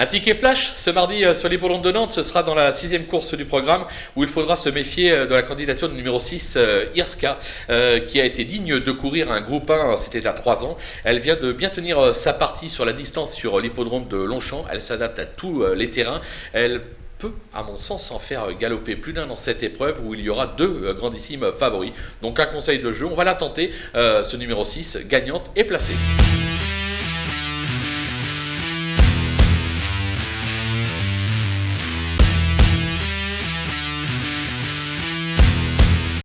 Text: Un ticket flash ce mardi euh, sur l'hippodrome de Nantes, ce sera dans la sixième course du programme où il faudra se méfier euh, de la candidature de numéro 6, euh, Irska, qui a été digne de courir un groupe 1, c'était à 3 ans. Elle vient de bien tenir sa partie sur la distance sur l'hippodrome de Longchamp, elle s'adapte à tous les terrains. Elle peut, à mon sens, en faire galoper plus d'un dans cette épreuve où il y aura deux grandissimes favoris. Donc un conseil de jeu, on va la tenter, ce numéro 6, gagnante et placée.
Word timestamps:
Un 0.00 0.06
ticket 0.06 0.32
flash 0.32 0.72
ce 0.76 0.88
mardi 0.88 1.26
euh, 1.26 1.34
sur 1.34 1.50
l'hippodrome 1.50 1.82
de 1.82 1.92
Nantes, 1.92 2.12
ce 2.12 2.22
sera 2.22 2.42
dans 2.42 2.54
la 2.54 2.72
sixième 2.72 3.04
course 3.04 3.34
du 3.34 3.44
programme 3.44 3.84
où 4.16 4.22
il 4.22 4.30
faudra 4.30 4.56
se 4.56 4.70
méfier 4.70 5.12
euh, 5.12 5.26
de 5.26 5.34
la 5.34 5.42
candidature 5.42 5.90
de 5.90 5.94
numéro 5.94 6.18
6, 6.18 6.54
euh, 6.56 6.86
Irska, 6.94 7.38
qui 8.08 8.18
a 8.18 8.24
été 8.24 8.44
digne 8.46 8.80
de 8.80 8.92
courir 8.92 9.30
un 9.30 9.42
groupe 9.42 9.70
1, 9.70 9.98
c'était 9.98 10.26
à 10.26 10.32
3 10.32 10.64
ans. 10.64 10.78
Elle 11.04 11.18
vient 11.18 11.36
de 11.36 11.52
bien 11.52 11.68
tenir 11.68 12.14
sa 12.14 12.32
partie 12.32 12.70
sur 12.70 12.86
la 12.86 12.94
distance 12.94 13.34
sur 13.34 13.60
l'hippodrome 13.60 14.08
de 14.08 14.16
Longchamp, 14.16 14.64
elle 14.72 14.80
s'adapte 14.80 15.18
à 15.18 15.26
tous 15.26 15.66
les 15.74 15.90
terrains. 15.90 16.22
Elle 16.54 16.80
peut, 17.18 17.32
à 17.52 17.62
mon 17.62 17.78
sens, 17.78 18.10
en 18.10 18.18
faire 18.18 18.56
galoper 18.58 18.96
plus 18.96 19.12
d'un 19.12 19.26
dans 19.26 19.36
cette 19.36 19.62
épreuve 19.62 20.00
où 20.02 20.14
il 20.14 20.20
y 20.20 20.30
aura 20.30 20.46
deux 20.46 20.94
grandissimes 20.94 21.52
favoris. 21.58 21.92
Donc 22.22 22.40
un 22.40 22.46
conseil 22.46 22.78
de 22.78 22.90
jeu, 22.90 23.04
on 23.04 23.14
va 23.14 23.24
la 23.24 23.34
tenter, 23.34 23.70
ce 23.94 24.36
numéro 24.38 24.64
6, 24.64 25.00
gagnante 25.08 25.50
et 25.56 25.64
placée. 25.64 25.96